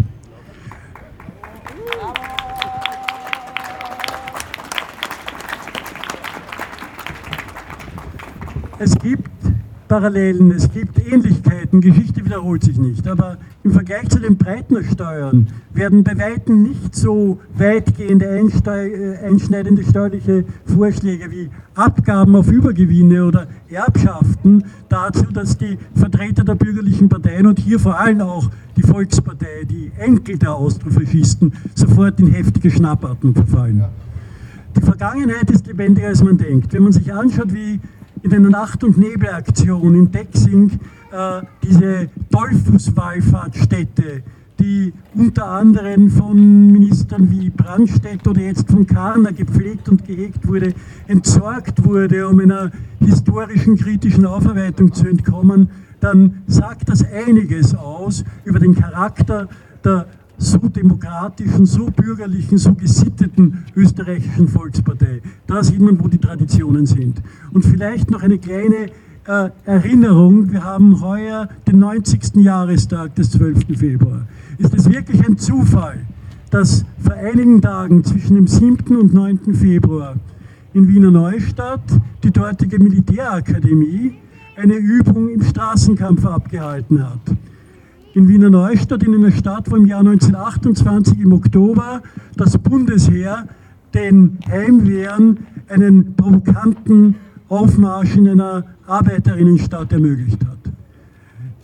Es 8.78 8.98
gibt 9.00 9.35
Parallelen, 9.88 10.50
es 10.50 10.72
gibt 10.72 10.98
Ähnlichkeiten, 10.98 11.80
Geschichte 11.80 12.26
wiederholt 12.26 12.64
sich 12.64 12.78
nicht, 12.78 13.08
aber 13.08 13.38
im 13.64 13.72
Vergleich 13.72 14.10
zu 14.10 14.20
den 14.20 14.36
Breitner-Steuern 14.36 15.48
werden 15.74 16.04
bei 16.04 16.18
Weitem 16.18 16.64
nicht 16.64 16.96
so 16.96 17.40
weitgehende 17.56 18.26
äh, 18.26 19.18
einschneidende 19.24 19.84
steuerliche 19.84 20.44
Vorschläge 20.66 21.30
wie 21.30 21.52
Abgaben 21.76 22.36
auf 22.36 22.48
Übergewinne 22.48 23.26
oder 23.26 23.48
Erbschaften 23.70 24.64
dazu, 24.90 25.26
dass 25.32 25.56
die 25.56 25.78
Vertreter 25.94 26.44
der 26.44 26.56
bürgerlichen 26.56 27.08
Parteien 27.08 27.46
und 27.46 27.60
hier 27.60 27.80
vor 27.80 28.00
allem 28.00 28.22
auch 28.22 28.50
die 28.76 28.82
Volkspartei, 28.82 29.66
die 29.70 29.92
Enkel 30.00 30.40
der 30.40 30.56
Austrofaschisten, 30.56 31.54
sofort 31.76 32.20
in 32.20 32.28
heftige 32.28 32.72
Schnappatmung 32.72 33.36
verfallen. 33.36 33.86
Die 34.76 34.82
Vergangenheit 34.82 35.50
ist 35.52 35.68
lebendiger, 35.68 36.08
als 36.08 36.24
man 36.24 36.38
denkt. 36.38 36.74
Wenn 36.74 36.84
man 36.84 36.92
sich 36.92 37.14
anschaut, 37.14 37.54
wie 37.54 37.80
in 38.26 38.34
einer 38.34 38.50
Nacht- 38.50 38.84
und 38.84 38.98
Nebelaktion 38.98 39.94
in 39.94 40.12
Dexing 40.12 40.80
äh, 41.12 41.42
diese 41.62 42.10
Dollfußwallfahrtstätte, 42.32 44.24
die 44.60 44.94
unter 45.14 45.46
anderem 45.46 46.10
von 46.10 46.72
Ministern 46.72 47.30
wie 47.30 47.52
Brandstedt 47.52 48.28
oder 48.28 48.42
jetzt 48.42 48.72
von 48.72 48.88
Karner 48.88 49.32
gepflegt 49.32 49.90
und 49.90 50.08
gehegt 50.08 50.48
wurde, 50.48 50.74
entsorgt 51.06 51.86
wurde, 51.86 52.28
um 52.28 52.40
einer 52.40 52.72
historischen 53.00 53.78
kritischen 53.78 54.26
Aufarbeitung 54.26 54.92
zu 54.92 55.08
entkommen, 55.08 55.70
dann 56.00 56.42
sagt 56.48 56.90
das 56.90 57.04
einiges 57.04 57.76
aus 57.76 58.24
über 58.44 58.58
den 58.58 58.74
Charakter 58.74 59.48
der 59.84 60.08
so 60.38 60.58
demokratischen, 60.58 61.66
so 61.66 61.86
bürgerlichen, 61.86 62.58
so 62.58 62.74
gesitteten 62.74 63.66
österreichischen 63.76 64.48
Volkspartei. 64.48 65.22
Da 65.48 65.64
sieht 65.64 65.80
man, 65.80 66.02
wo 66.04 66.08
die 66.08 66.18
Traditionen 66.18 66.86
sind. 66.86 67.22
Und 67.54 67.64
vielleicht 67.64 68.12
noch 68.12 68.22
eine 68.22 68.38
kleine 68.38 68.88
äh, 69.28 69.50
Erinnerung. 69.66 70.52
Wir 70.52 70.64
haben 70.64 71.02
heuer 71.02 71.50
den 71.68 71.80
90. 71.80 72.36
Jahrestag 72.36 73.16
des 73.16 73.32
12. 73.32 73.78
Februar. 73.78 74.28
Ist 74.58 74.74
es 74.74 74.90
wirklich 74.90 75.26
ein 75.28 75.38
Zufall, 75.38 76.00
dass 76.52 76.86
vor 77.00 77.14
einigen 77.14 77.62
Tagen 77.62 78.04
zwischen 78.04 78.36
dem 78.36 78.48
7. 78.48 78.96
und 78.96 79.14
9. 79.14 79.54
Februar 79.54 80.16
in 80.74 80.88
Wiener 80.88 81.12
Neustadt 81.12 81.84
die 82.24 82.32
dortige 82.32 82.80
Militärakademie 82.80 84.16
eine 84.56 84.76
Übung 84.76 85.30
im 85.30 85.42
Straßenkampf 85.42 86.26
abgehalten 86.26 87.04
hat? 87.04 87.36
In 88.16 88.30
Wiener 88.30 88.50
Neustadt, 88.50 89.04
in 89.04 89.14
einer 89.14 89.32
Stadt, 89.32 89.70
wo 89.70 89.76
im 89.76 89.86
Jahr 89.86 90.00
1928 90.00 91.20
im 91.20 91.34
Oktober 91.34 92.02
das 92.38 92.58
Bundesheer 92.58 93.46
den 93.94 94.40
Heimwehren 94.50 95.40
einen 95.68 96.16
provokanten 96.16 97.16
Aufmarsch 97.50 98.16
in 98.16 98.30
einer 98.30 98.64
Arbeiterinnenstadt 98.88 99.92
ermöglicht 99.92 100.46
hat. 100.46 100.58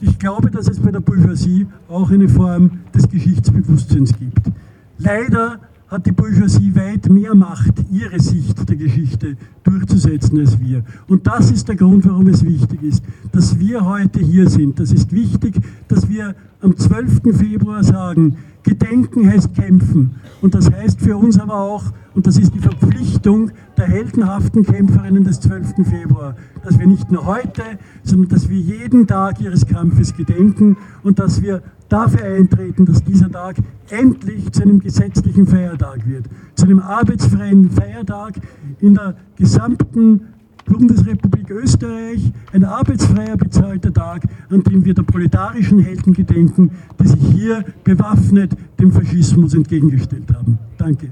Ich 0.02 0.20
glaube, 0.20 0.52
dass 0.52 0.68
es 0.68 0.80
bei 0.82 0.92
der 0.92 1.00
Bourgeoisie 1.00 1.68
auch 1.88 2.12
eine 2.12 2.28
Form 2.28 2.80
des 2.94 3.08
Geschichtsbewusstseins 3.08 4.14
gibt. 4.20 4.52
Leider 4.98 5.60
hat 5.92 6.06
die 6.06 6.14
Bourgeoisie 6.14 6.74
weit 6.74 7.10
mehr 7.10 7.36
Macht, 7.36 7.74
ihre 7.92 8.18
Sicht 8.18 8.68
der 8.70 8.78
Geschichte 8.78 9.36
durchzusetzen 9.66 10.40
als 10.40 10.58
wir. 10.58 10.86
Und 11.10 11.28
das 11.28 11.52
ist 11.52 11.68
der 11.68 11.76
Grund, 11.76 12.08
warum 12.08 12.30
es 12.30 12.46
wichtig 12.46 12.82
ist, 12.82 13.04
dass 13.34 13.60
wir 13.60 13.86
heute 13.86 14.22
hier 14.22 14.50
sind. 14.50 14.80
Das 14.80 14.94
ist 14.94 15.12
wichtig, 15.12 15.56
dass 15.90 16.08
wir 16.08 16.34
am 16.62 16.78
12. 16.78 17.38
Februar 17.38 17.84
sagen, 17.84 18.38
Gedenken 18.64 19.30
heißt 19.30 19.54
kämpfen. 19.54 20.16
Und 20.42 20.56
das 20.56 20.72
heißt 20.72 21.02
für 21.02 21.18
uns 21.18 21.38
aber 21.38 21.56
auch, 21.56 21.84
und 22.14 22.26
das 22.26 22.38
ist 22.38 22.54
die 22.54 22.60
Verpflichtung 22.60 23.52
der 23.76 23.88
heldenhaften 23.88 24.64
Kämpferinnen 24.64 25.26
des 25.26 25.42
12. 25.42 25.88
Februar, 25.90 26.36
dass 26.64 26.80
wir 26.80 26.88
nicht 26.88 27.12
nur 27.12 27.26
heute, 27.26 27.64
sondern 28.04 28.30
dass 28.30 28.50
wir 28.50 28.60
jeden 28.60 29.08
Tag 29.08 29.42
ihres 29.42 29.66
Kampfes 29.66 30.16
gedenken 30.16 30.78
und 31.04 31.20
dass 31.20 31.42
wir 31.42 31.62
dafür 31.92 32.24
eintreten, 32.24 32.86
dass 32.86 33.04
dieser 33.04 33.30
Tag 33.30 33.58
endlich 33.90 34.52
zu 34.52 34.62
einem 34.62 34.80
gesetzlichen 34.80 35.46
Feiertag 35.46 36.08
wird, 36.08 36.26
zu 36.56 36.66
einem 36.66 36.80
arbeitsfreien 36.80 37.70
Feiertag 37.70 38.36
in 38.80 38.96
der 38.96 39.16
gesamten 39.36 40.22
Bundesrepublik 40.66 41.50
Österreich, 41.50 42.32
ein 42.54 42.64
arbeitsfreier 42.64 43.36
bezahlter 43.36 43.94
Tag, 43.94 44.24
an 44.50 44.64
dem 44.64 44.86
wir 44.86 44.94
der 44.94 45.04
proletarischen 45.04 45.80
Helden 45.80 46.14
gedenken, 46.14 46.72
die 47.02 47.08
sich 47.08 47.22
hier 47.34 47.66
bewaffnet 47.84 48.52
dem 48.80 48.92
Faschismus 48.92 49.54
entgegengestellt 49.54 50.34
haben. 50.34 50.58
Danke. 50.78 51.12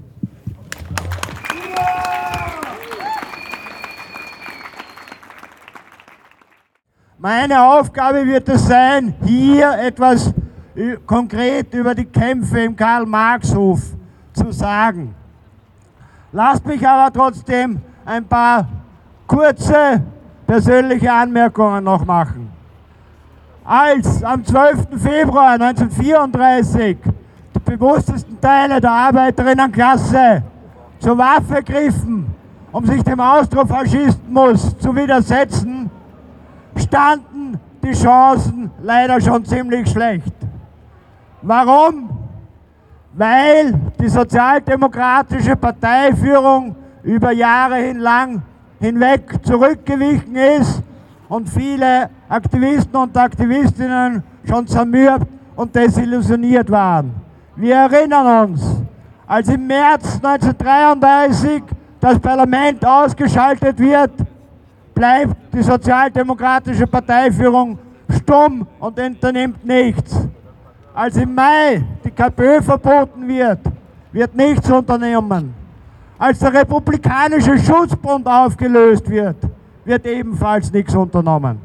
Meine 7.18 7.62
Aufgabe 7.62 8.26
wird 8.26 8.48
es 8.48 8.66
sein, 8.66 9.14
hier 9.26 9.74
etwas 9.78 10.34
konkret 11.06 11.74
über 11.74 11.94
die 11.94 12.06
Kämpfe 12.06 12.62
im 12.62 12.76
Karl-Marx-Hof 12.76 13.82
zu 14.34 14.52
sagen. 14.52 15.14
Lasst 16.32 16.66
mich 16.66 16.88
aber 16.88 17.12
trotzdem 17.12 17.82
ein 18.06 18.26
paar 18.26 18.68
kurze 19.28 20.02
persönliche 20.46 21.12
Anmerkungen 21.12 21.84
noch 21.84 22.06
machen. 22.06 22.52
Als 23.64 24.24
am 24.24 24.44
12. 24.44 24.88
Februar 24.98 25.52
1934 25.52 26.98
die 27.56 27.60
bewusstesten 27.60 28.40
Teile 28.40 28.80
der 28.80 28.92
Arbeiterinnenklasse 28.92 30.44
zur 31.00 31.18
Waffe 31.18 31.62
griffen, 31.64 32.28
um 32.72 32.86
sich 32.86 33.04
dem 33.04 33.20
Austrofaschismus 33.20 34.78
zu 34.78 34.96
widersetzen, 34.96 35.90
standen 36.78 37.60
die 37.84 37.94
Chancen 37.94 38.72
leider 38.82 39.20
schon 39.20 39.44
ziemlich 39.46 39.90
schlecht. 39.90 40.34
Warum? 41.42 42.10
Weil 43.14 43.74
die 44.00 44.10
sozialdemokratische 44.10 45.56
Parteiführung 45.56 46.76
über 47.04 47.32
Jahre 47.32 47.78
hinlang 47.78 48.42
hinweg 48.80 49.40
zurückgewichen 49.44 50.36
ist 50.36 50.84
und 51.28 51.50
viele 51.50 52.10
Aktivisten 52.28 52.96
und 52.96 53.18
Aktivistinnen 53.18 54.24
schon 54.46 54.68
zermürbt 54.68 55.28
und 55.56 55.76
desillusioniert 55.76 56.70
waren. 56.70 57.14
Wir 57.56 57.76
erinnern 57.76 58.52
uns, 58.52 58.82
als 59.28 59.50
im 59.50 59.68
März 59.68 60.16
1933 60.24 61.64
das 62.00 62.20
Parlament 62.20 62.86
ausgeschaltet 62.86 63.78
wird, 63.80 64.12
bleibt 64.94 65.36
die 65.54 65.62
sozialdemokratische 65.62 66.88
Parteiführung 66.88 67.78
stumm 68.10 68.66
und 68.80 69.00
unternimmt 69.00 69.64
nichts. 69.66 70.28
Als 71.00 71.16
im 71.16 71.34
Mai 71.34 71.82
die 72.04 72.12
KPÖ 72.12 72.62
verboten 72.62 73.26
wird, 73.26 73.60
wird 74.12 74.36
nichts 74.36 74.70
unternommen. 74.70 75.54
Als 76.18 76.40
der 76.40 76.54
Republikanische 76.54 77.58
Schutzbund 77.58 78.28
aufgelöst 78.28 79.10
wird, 79.10 79.38
wird 79.86 80.06
ebenfalls 80.06 80.70
nichts 80.74 80.94
unternommen. 80.94 81.58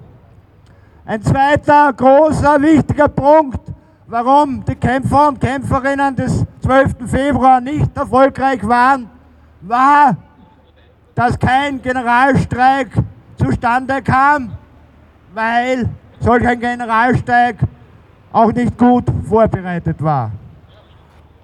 Ein 1.05 1.21
zweiter 1.21 1.93
großer, 1.93 2.63
wichtiger 2.63 3.09
Punkt, 3.09 3.59
warum 4.07 4.65
die 4.65 4.77
Kämpfer 4.77 5.27
und 5.27 5.41
Kämpferinnen 5.41 6.15
des 6.15 6.45
12. 6.61 6.93
Februar 7.05 7.61
nicht 7.61 7.91
erfolgreich 7.97 8.65
waren, 8.65 9.11
war, 9.63 10.17
dass 11.13 11.37
kein 11.37 11.83
Generalstreik 11.83 12.91
zustande 13.37 14.01
kam, 14.01 14.53
weil 15.35 15.89
solch 16.21 16.47
ein 16.47 16.61
Generalstreik 16.61 17.57
auch 18.35 18.53
nicht 18.53 18.77
gut 18.77 19.05
vorbereitet 19.29 20.03
war. 20.03 20.33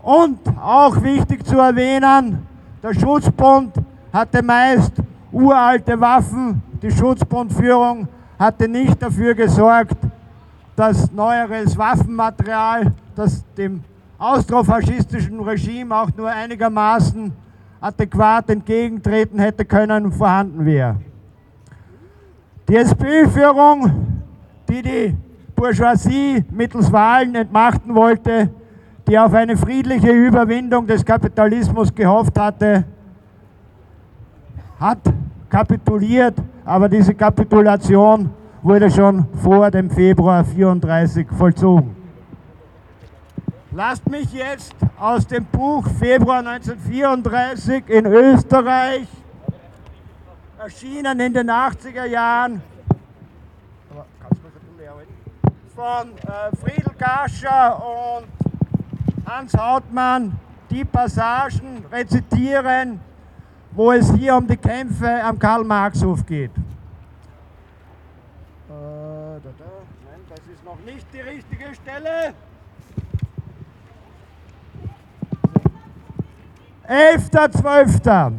Und 0.03 0.41
auch 0.61 1.01
wichtig 1.01 1.47
zu 1.47 1.57
erwähnen, 1.59 2.45
der 2.83 2.95
Schutzbund 2.95 3.75
hatte 4.13 4.43
meist 4.43 4.95
uralte 5.31 6.01
Waffen. 6.01 6.61
Die 6.83 6.91
Schutzbundführung 6.91 8.09
hatte 8.37 8.67
nicht 8.67 9.01
dafür 9.01 9.35
gesorgt, 9.35 9.97
dass 10.75 11.13
neueres 11.13 11.79
Waffenmaterial, 11.79 12.93
das 13.15 13.45
dem 13.55 13.85
austrofaschistischen 14.19 15.39
Regime 15.41 15.95
auch 15.95 16.11
nur 16.17 16.29
einigermaßen 16.29 17.33
adäquat 17.81 18.51
entgegentreten 18.51 19.39
hätte 19.39 19.65
können, 19.65 20.11
vorhanden 20.11 20.65
wäre. 20.65 20.97
Die 22.69 22.75
SPÖ-Führung, 22.75 24.23
die 24.69 24.83
die 24.83 25.17
Bourgeoisie 25.61 26.43
mittels 26.51 26.91
Wahlen 26.91 27.35
entmachten 27.35 27.95
wollte, 27.95 28.49
die 29.07 29.19
auf 29.19 29.35
eine 29.35 29.59
friedliche 29.59 30.11
Überwindung 30.11 30.87
des 30.87 31.05
Kapitalismus 31.05 31.95
gehofft 31.95 32.39
hatte, 32.39 32.85
hat 34.79 35.01
kapituliert, 35.51 36.35
aber 36.65 36.89
diese 36.89 37.15
Kapitulation 37.15 38.31
wurde 38.63 38.91
schon 38.91 39.27
vor 39.43 39.71
dem 39.71 39.91
Februar 39.91 40.43
34 40.47 41.29
vollzogen. 41.29 41.95
Lasst 43.73 44.09
mich 44.09 44.33
jetzt 44.33 44.75
aus 44.99 45.27
dem 45.27 45.45
Buch 45.45 45.87
Februar 45.99 46.39
1934 46.39 47.85
in 47.87 48.07
Österreich, 48.07 49.07
erschienen 50.59 51.21
in 51.21 51.35
den 51.35 51.51
80er 51.51 52.07
Jahren, 52.07 52.63
von 55.81 56.13
äh, 56.13 56.55
Friedel 56.57 56.93
Gascher 56.99 57.83
und 57.83 58.27
Hans 59.27 59.55
Hautmann 59.55 60.39
die 60.69 60.85
Passagen 60.85 61.87
rezitieren, 61.91 63.01
wo 63.71 63.91
es 63.93 64.13
hier 64.13 64.37
um 64.37 64.47
die 64.47 64.59
Kämpfe 64.59 65.25
am 65.25 65.39
Karl-Marx-Hof 65.39 66.27
geht. 66.27 66.51
Äh. 66.51 66.61
Nein, 68.69 69.41
das 70.29 70.41
ist 70.53 70.63
noch 70.67 70.79
nicht 70.85 71.07
die 71.15 71.21
richtige 71.21 71.75
Stelle. 71.75 72.35
11.12. 76.87 78.33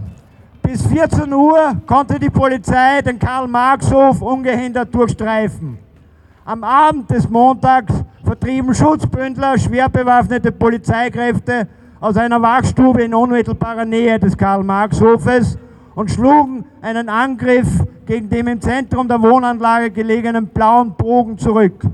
Bis 0.62 0.86
14 0.86 1.34
Uhr 1.34 1.76
konnte 1.88 2.20
die 2.20 2.30
Polizei 2.30 3.02
den 3.02 3.18
Karl-Marx-Hof 3.18 4.22
ungehindert 4.22 4.94
durchstreifen. 4.94 5.91
Am 6.44 6.64
Abend 6.64 7.08
des 7.12 7.30
Montags 7.30 7.94
vertrieben 8.24 8.74
Schutzbündler 8.74 9.60
schwer 9.60 9.90
bewaffnete 9.90 10.52
Polizeikräfte 10.52 11.68
aus 12.00 12.18
einer 12.18 12.42
Wachstube 12.42 13.04
in 13.04 13.14
unmittelbarer 13.14 13.86
Nähe 13.86 14.18
des 14.18 14.36
Karl-Marx-Hofes 14.36 15.60
und 15.94 16.10
schlugen 16.10 16.66
einen 16.82 17.10
Angriff 17.10 17.68
gegen 18.08 18.28
den 18.28 18.48
im 18.48 18.60
Zentrum 18.60 19.08
der 19.08 19.22
Wohnanlage 19.22 19.92
gelegenen 19.92 20.48
blauen 20.48 20.96
Bogen 20.96 21.38
zurück. 21.38 21.86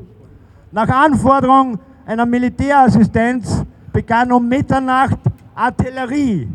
Nach 0.71 0.87
Anforderung 0.87 1.77
einer 2.05 2.25
Militärassistenz 2.25 3.65
begann 3.91 4.31
um 4.31 4.47
Mitternacht 4.47 5.19
Artillerie, 5.55 6.47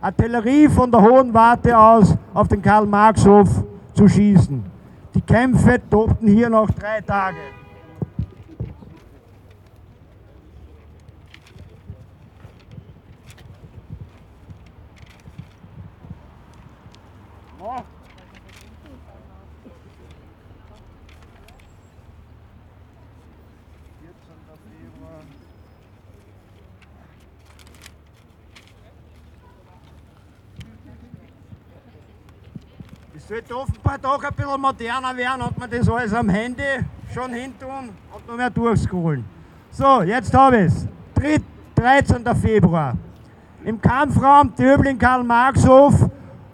Artillerie 0.00 0.68
von 0.68 0.90
der 0.90 1.00
Hohen 1.00 1.32
Warte 1.32 1.78
aus 1.78 2.12
auf 2.34 2.48
den 2.48 2.60
Karl-Marx-Hof 2.60 3.62
zu 3.94 4.08
schießen. 4.08 4.75
Kämpfe 5.26 5.80
tobten 5.90 6.28
hier 6.28 6.48
noch 6.48 6.70
drei 6.70 7.00
Tage. 7.00 7.38
Es 17.58 17.95
sollte 33.28 33.56
offenbar 33.56 33.98
doch 33.98 34.22
ein 34.22 34.34
bisschen 34.34 34.60
moderner 34.60 35.16
werden 35.16 35.42
und 35.42 35.58
man 35.58 35.68
das 35.68 35.88
alles 35.88 36.12
am 36.14 36.28
Handy 36.28 36.62
schon 37.12 37.32
hintun 37.32 37.90
und 38.14 38.28
noch 38.28 38.36
mehr 38.36 38.50
durchscrollen. 38.50 39.24
So, 39.70 40.02
jetzt 40.02 40.32
habe 40.32 40.58
ich 40.58 40.66
es. 40.66 40.86
13. 41.74 42.24
Februar. 42.40 42.94
Im 43.64 43.80
Kampfraum 43.80 44.54
Döbling-Karl-Marx-Hof 44.54 46.08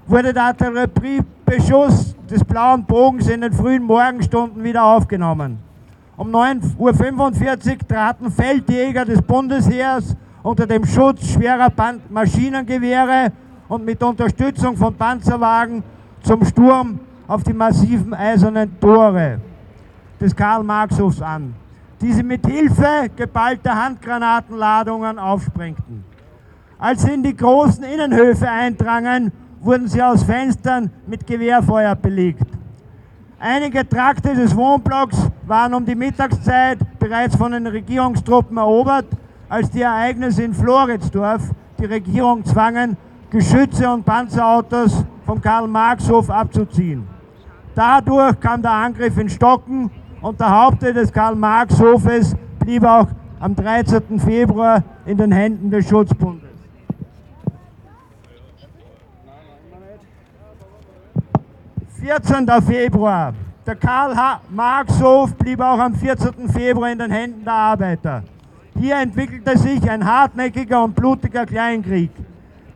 wurde 0.06 0.32
der 0.32 0.44
Artilleriebeschuss 0.44 2.16
des 2.30 2.42
blauen 2.42 2.84
Bogens 2.84 3.28
in 3.28 3.42
den 3.42 3.52
frühen 3.52 3.82
Morgenstunden 3.82 4.64
wieder 4.64 4.82
aufgenommen. 4.82 5.58
Um 6.16 6.30
9.45 6.30 6.78
Uhr 6.78 7.88
traten 7.88 8.30
Feldjäger 8.30 9.04
des 9.04 9.20
Bundesheers 9.20 10.16
unter 10.42 10.66
dem 10.66 10.86
Schutz 10.86 11.32
schwerer 11.32 11.70
Maschinengewehre 12.08 13.30
und 13.68 13.84
mit 13.84 14.02
Unterstützung 14.02 14.76
von 14.76 14.94
Panzerwagen 14.94 15.84
zum 16.22 16.44
Sturm 16.44 17.00
auf 17.26 17.42
die 17.42 17.52
massiven 17.52 18.14
eisernen 18.14 18.78
Tore 18.80 19.40
des 20.20 20.34
Karl-Marx-Hofs 20.34 21.20
an, 21.20 21.54
die 22.00 22.12
sie 22.12 22.22
mit 22.22 22.46
Hilfe 22.46 23.10
geballter 23.14 23.84
Handgranatenladungen 23.84 25.18
aufsprengten. 25.18 26.04
Als 26.78 27.02
sie 27.02 27.14
in 27.14 27.22
die 27.22 27.36
großen 27.36 27.84
Innenhöfe 27.84 28.48
eindrangen, 28.48 29.32
wurden 29.60 29.88
sie 29.88 30.02
aus 30.02 30.24
Fenstern 30.24 30.90
mit 31.06 31.26
Gewehrfeuer 31.26 31.94
belegt. 31.94 32.46
Einige 33.38 33.88
Trakte 33.88 34.34
des 34.34 34.54
Wohnblocks 34.54 35.16
waren 35.46 35.74
um 35.74 35.84
die 35.84 35.94
Mittagszeit 35.94 36.78
bereits 36.98 37.36
von 37.36 37.52
den 37.52 37.66
Regierungstruppen 37.66 38.56
erobert, 38.56 39.06
als 39.48 39.70
die 39.70 39.82
Ereignisse 39.82 40.44
in 40.44 40.54
Floridsdorf 40.54 41.50
die 41.78 41.84
Regierung 41.84 42.44
zwangen, 42.44 42.96
Geschütze 43.30 43.90
und 43.90 44.04
Panzerautos 44.04 45.04
vom 45.24 45.40
Karl-Marx-Hof 45.40 46.30
abzuziehen. 46.30 47.06
Dadurch 47.74 48.38
kam 48.40 48.60
der 48.60 48.72
Angriff 48.72 49.16
in 49.16 49.28
Stocken 49.28 49.90
und 50.20 50.38
der 50.38 50.50
Hauptteil 50.50 50.92
des 50.92 51.12
Karl-Marx-Hofes 51.12 52.36
blieb 52.58 52.84
auch 52.84 53.08
am 53.40 53.56
13. 53.56 54.20
Februar 54.20 54.82
in 55.06 55.16
den 55.16 55.32
Händen 55.32 55.70
des 55.70 55.88
Schutzbundes. 55.88 56.50
»14. 62.00 62.62
Februar. 62.62 63.32
Der 63.64 63.76
Karl-Marx-Hof 63.76 65.34
blieb 65.36 65.60
auch 65.60 65.78
am 65.78 65.94
14. 65.94 66.48
Februar 66.48 66.90
in 66.90 66.98
den 66.98 67.10
Händen 67.10 67.44
der 67.44 67.52
Arbeiter. 67.52 68.24
Hier 68.78 68.96
entwickelte 68.96 69.56
sich 69.56 69.88
ein 69.88 70.04
hartnäckiger 70.04 70.82
und 70.82 70.94
blutiger 70.96 71.46
Kleinkrieg. 71.46 72.10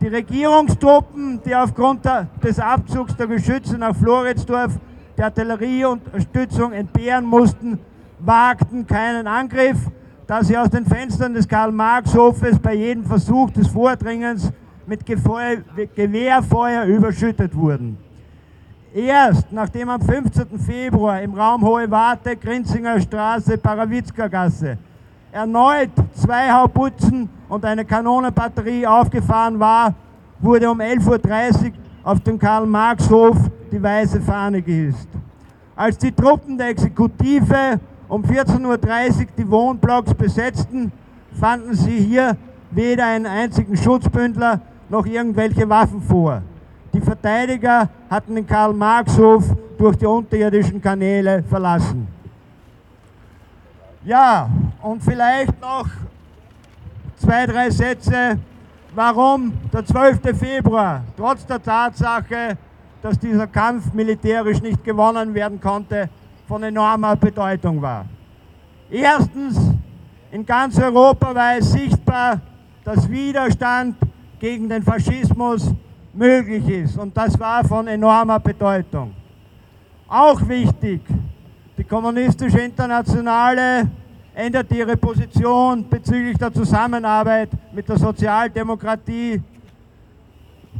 Die 0.07 0.15
Regierungstruppen, 0.15 1.41
die 1.45 1.53
aufgrund 1.53 2.05
des 2.41 2.59
Abzugs 2.61 3.13
der 3.17 3.27
Geschütze 3.27 3.77
nach 3.77 3.93
Floridsdorf 3.93 4.79
der 5.17 5.25
Artillerieunterstützung 5.25 6.71
entbehren 6.71 7.25
mussten, 7.25 7.77
wagten 8.17 8.87
keinen 8.87 9.27
Angriff, 9.27 9.75
da 10.25 10.41
sie 10.41 10.57
aus 10.57 10.69
den 10.69 10.85
Fenstern 10.85 11.33
des 11.33 11.45
Karl-Marx-Hofes 11.45 12.57
bei 12.57 12.75
jedem 12.75 13.03
Versuch 13.03 13.49
des 13.49 13.67
Vordringens 13.67 14.49
mit 14.85 15.05
Gewehrfeuer 15.05 16.85
überschüttet 16.85 17.53
wurden. 17.53 17.97
Erst 18.95 19.51
nachdem 19.51 19.89
am 19.89 19.99
15. 19.99 20.57
Februar 20.57 21.21
im 21.21 21.33
Raum 21.33 21.61
Hohe 21.65 21.91
Warte, 21.91 22.37
Grinzinger 22.37 23.01
Straße, 23.01 23.57
Parawitzka 23.57 24.29
Gasse 24.29 24.77
erneut 25.33 25.89
zwei 26.13 26.49
Hauputzen 26.49 27.27
und 27.49 27.63
eine 27.65 27.85
Kanonenbatterie 27.85 28.85
aufgefahren 28.85 29.59
war, 29.59 29.93
wurde 30.39 30.69
um 30.69 30.79
11.30 30.79 31.65
Uhr 31.65 31.71
auf 32.03 32.19
dem 32.21 32.37
Karl-Marx-Hof 32.37 33.37
die 33.71 33.81
weiße 33.81 34.21
Fahne 34.21 34.61
gehisst. 34.61 35.09
Als 35.75 35.97
die 35.97 36.11
Truppen 36.11 36.57
der 36.57 36.69
Exekutive 36.69 37.79
um 38.07 38.23
14.30 38.23 38.65
Uhr 38.65 39.25
die 39.37 39.49
Wohnblocks 39.49 40.13
besetzten, 40.13 40.91
fanden 41.39 41.73
sie 41.73 41.99
hier 41.99 42.37
weder 42.71 43.05
einen 43.05 43.25
einzigen 43.25 43.75
Schutzbündler 43.75 44.61
noch 44.89 45.05
irgendwelche 45.05 45.67
Waffen 45.67 46.01
vor. 46.01 46.41
Die 46.93 47.01
Verteidiger 47.01 47.89
hatten 48.09 48.35
den 48.35 48.47
Karl-Marx-Hof 48.47 49.55
durch 49.77 49.97
die 49.97 50.05
unterirdischen 50.05 50.81
Kanäle 50.81 51.43
verlassen. 51.43 52.07
Ja, 54.03 54.49
und 54.81 55.03
vielleicht 55.03 55.59
noch 55.61 55.87
zwei, 57.17 57.45
drei 57.45 57.69
Sätze, 57.69 58.39
warum 58.95 59.53
der 59.73 59.85
12. 59.85 60.37
Februar, 60.37 61.03
trotz 61.17 61.45
der 61.45 61.61
Tatsache, 61.61 62.57
dass 63.01 63.19
dieser 63.19 63.47
Kampf 63.47 63.93
militärisch 63.93 64.61
nicht 64.61 64.83
gewonnen 64.83 65.33
werden 65.33 65.59
konnte, 65.59 66.09
von 66.47 66.63
enormer 66.63 67.15
Bedeutung 67.15 67.81
war. 67.81 68.05
Erstens, 68.89 69.59
in 70.31 70.45
ganz 70.45 70.79
Europa 70.79 71.35
war 71.35 71.57
es 71.57 71.71
sichtbar, 71.71 72.39
dass 72.83 73.09
Widerstand 73.09 73.97
gegen 74.39 74.69
den 74.69 74.81
Faschismus 74.83 75.73
möglich 76.13 76.67
ist 76.67 76.97
und 76.97 77.15
das 77.15 77.37
war 77.39 77.63
von 77.65 77.87
enormer 77.87 78.39
Bedeutung. 78.39 79.13
Auch 80.07 80.47
wichtig, 80.47 81.01
die 81.77 81.83
kommunistische 81.83 82.59
Internationale 82.59 83.89
änderte 84.37 84.75
ihre 84.75 84.95
Position 84.95 85.89
bezüglich 85.89 86.37
der 86.37 86.53
Zusammenarbeit 86.53 87.49
mit 87.73 87.89
der 87.89 87.97
Sozialdemokratie. 87.97 89.41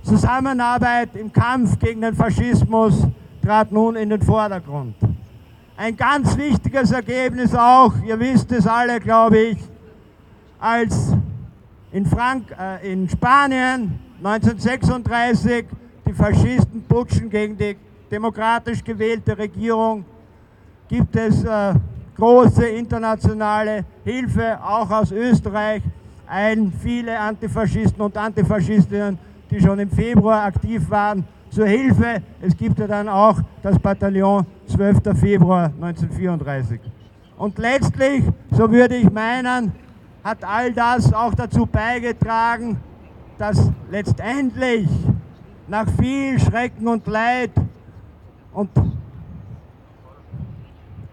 Zusammenarbeit 0.04 1.16
im 1.16 1.34
Kampf 1.34 1.80
gegen 1.80 2.02
den 2.02 2.14
Faschismus 2.14 3.08
trat 3.44 3.72
nun 3.72 3.96
in 3.96 4.12
den 4.12 4.22
Vordergrund. 4.22 4.96
Ein 5.76 5.98
ganz 5.98 6.38
wichtiges 6.38 6.92
Ergebnis 6.92 7.56
auch, 7.56 7.94
ihr 8.06 8.20
wisst 8.20 8.52
es 8.52 8.68
alle, 8.68 9.00
glaube 9.00 9.40
ich, 9.40 9.58
als 10.60 11.16
in, 11.92 12.06
Frank 12.06 12.56
äh, 12.60 12.94
in 12.94 13.10
Spanien 13.10 14.00
1936 14.24 15.66
die 16.06 16.14
Faschisten 16.14 16.84
putschen 16.84 17.28
gegen 17.28 17.58
die 17.58 17.76
demokratisch 18.12 18.84
gewählte 18.84 19.36
Regierung 19.36 20.06
gibt 20.88 21.16
es 21.16 21.44
äh, 21.44 21.74
große 22.18 22.66
internationale 22.68 23.86
Hilfe, 24.04 24.60
auch 24.62 24.90
aus 24.90 25.12
Österreich, 25.12 25.84
ein 26.28 26.74
viele 26.82 27.18
Antifaschisten 27.18 28.02
und 28.02 28.18
Antifaschistinnen, 28.18 29.18
die 29.50 29.62
schon 29.62 29.80
im 29.80 29.90
Februar 29.90 30.44
aktiv 30.44 30.90
waren, 30.90 31.24
zur 31.50 31.68
Hilfe. 31.68 32.22
Es 32.42 32.58
gibt 32.58 32.78
ja 32.80 32.88
dann 32.88 33.08
auch 33.08 33.40
das 33.62 33.80
Bataillon 33.80 34.46
12. 34.68 35.18
Februar 35.18 35.66
1934. 35.66 36.82
Und 37.38 37.58
letztlich, 37.60 38.24
so 38.52 38.70
würde 38.70 38.96
ich 38.96 39.10
meinen, 39.12 39.72
hat 40.24 40.44
all 40.44 40.74
das 40.74 41.14
auch 41.14 41.34
dazu 41.36 41.66
beigetragen, 41.66 42.78
dass 43.38 43.72
letztendlich 43.90 44.90
nach 45.68 45.88
viel 46.00 46.40
Schrecken 46.40 46.88
und 46.88 47.06
Leid 47.08 47.52
und 48.52 48.70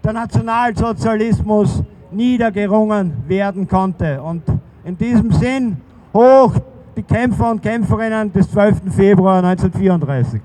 der 0.05 0.13
Nationalsozialismus 0.13 1.81
niedergerungen 2.11 3.27
werden 3.27 3.67
konnte. 3.67 4.21
Und 4.21 4.43
in 4.83 4.95
diesem 4.95 5.31
Sinn 5.31 5.81
hoch 6.13 6.53
die 6.95 7.01
Kämpfer 7.01 7.49
und 7.49 7.61
Kämpferinnen 7.61 8.31
des 8.31 8.51
12. 8.51 8.93
Februar 8.95 9.43
1934. 9.43 10.41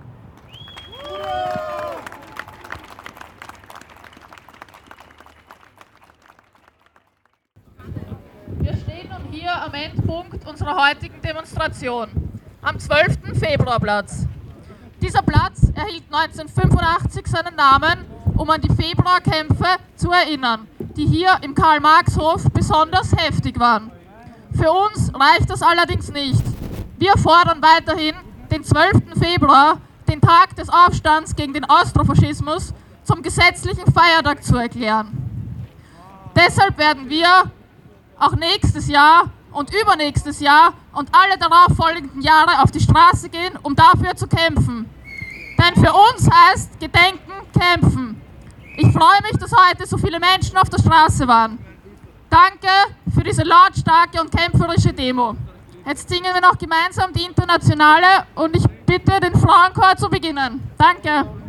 Wir 8.61 8.77
stehen 8.77 9.09
nun 9.11 9.31
hier 9.31 9.55
am 9.63 9.75
Endpunkt 9.75 10.49
unserer 10.49 10.89
heutigen 10.89 11.21
Demonstration, 11.21 12.09
am 12.63 12.79
12. 12.79 13.39
Februarplatz. 13.39 14.27
Dieser 15.03 15.23
Platz 15.23 15.71
erhielt 15.75 16.05
1985 16.11 17.27
seinen 17.27 17.57
Namen 17.57 18.20
um 18.41 18.49
an 18.49 18.61
die 18.63 18.75
Februarkämpfe 18.75 19.67
zu 19.97 20.11
erinnern, 20.13 20.67
die 20.97 21.05
hier 21.05 21.37
im 21.43 21.55
Karl-Marx-Hof 21.55 22.45
besonders 22.55 23.15
heftig 23.15 23.61
waren. 23.61 23.91
Für 24.55 24.73
uns 24.73 25.13
reicht 25.13 25.51
das 25.51 25.61
allerdings 25.61 26.11
nicht. 26.11 26.43
Wir 26.97 27.13
fordern 27.19 27.61
weiterhin, 27.61 28.15
den 28.51 28.65
12. 28.65 29.19
Februar, 29.21 29.77
den 30.09 30.23
Tag 30.23 30.57
des 30.57 30.71
Aufstands 30.71 31.37
gegen 31.37 31.53
den 31.53 31.67
Austrofaschismus, 31.67 32.73
zum 33.05 33.21
gesetzlichen 33.21 33.93
Feiertag 33.93 34.43
zu 34.43 34.57
erklären. 34.57 35.09
Deshalb 36.35 36.79
werden 36.79 37.11
wir 37.11 37.51
auch 38.19 38.37
nächstes 38.37 38.89
Jahr 38.89 39.25
und 39.53 39.71
übernächstes 39.75 40.41
Jahr 40.41 40.73
und 40.95 41.11
alle 41.13 41.37
darauffolgenden 41.39 42.23
Jahre 42.23 42.63
auf 42.63 42.71
die 42.71 42.81
Straße 42.81 43.29
gehen, 43.29 43.59
um 43.63 43.77
dafür 43.77 44.17
zu 44.17 44.27
kämpfen. 44.27 44.89
Denn 45.59 45.85
für 45.85 45.93
uns 45.93 46.27
heißt 46.31 46.81
Gedenken 46.81 47.33
kämpfen. 47.53 48.20
Ich 48.83 48.91
freue 48.93 49.21
mich, 49.31 49.39
dass 49.39 49.53
heute 49.53 49.87
so 49.87 49.99
viele 49.99 50.19
Menschen 50.19 50.57
auf 50.57 50.71
der 50.71 50.79
Straße 50.79 51.29
waren. 51.29 51.59
Danke 52.31 52.69
für 53.15 53.23
diese 53.23 53.43
lautstarke 53.43 54.19
und 54.19 54.35
kämpferische 54.35 54.91
Demo. 54.91 55.37
Jetzt 55.87 56.09
singen 56.09 56.33
wir 56.33 56.41
noch 56.41 56.57
gemeinsam 56.57 57.13
die 57.13 57.25
Internationale 57.25 58.25
und 58.37 58.57
ich 58.57 58.65
bitte 58.87 59.21
den 59.21 59.35
Frauenchor 59.35 59.97
zu 59.99 60.09
beginnen. 60.09 60.63
Danke. 60.79 61.40